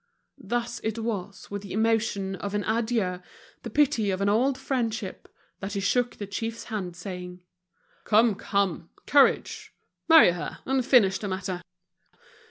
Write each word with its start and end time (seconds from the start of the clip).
Thus 0.41 0.81
it 0.83 0.97
was 0.97 1.51
with 1.51 1.61
the 1.61 1.73
emotion 1.73 2.35
of 2.37 2.55
an 2.55 2.63
adieu, 2.63 3.19
the 3.61 3.69
pity 3.69 4.09
of 4.09 4.19
an 4.19 4.29
old 4.29 4.57
friendship, 4.57 5.27
that 5.59 5.73
he 5.73 5.79
shook 5.79 6.15
his 6.15 6.29
chief's 6.31 6.63
hand, 6.63 6.95
saying: 6.95 7.43
"Come, 8.03 8.33
come, 8.33 8.89
courage! 9.05 9.75
Marry 10.09 10.31
her, 10.31 10.57
and 10.65 10.83
finish 10.83 11.19
the 11.19 11.27
matter." 11.27 11.61